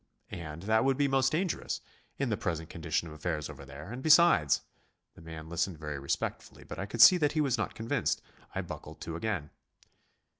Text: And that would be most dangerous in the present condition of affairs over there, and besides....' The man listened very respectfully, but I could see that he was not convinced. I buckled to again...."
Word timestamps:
And 0.31 0.63
that 0.63 0.83
would 0.83 0.97
be 0.97 1.07
most 1.07 1.31
dangerous 1.31 1.79
in 2.17 2.29
the 2.29 2.35
present 2.35 2.71
condition 2.71 3.07
of 3.07 3.13
affairs 3.13 3.51
over 3.51 3.65
there, 3.65 3.91
and 3.91 4.01
besides....' 4.01 4.61
The 5.13 5.21
man 5.21 5.47
listened 5.47 5.77
very 5.77 5.99
respectfully, 5.99 6.63
but 6.63 6.79
I 6.79 6.87
could 6.87 7.01
see 7.01 7.17
that 7.17 7.33
he 7.33 7.39
was 7.41 7.55
not 7.59 7.75
convinced. 7.75 8.19
I 8.55 8.61
buckled 8.61 8.99
to 9.01 9.15
again...." 9.15 9.51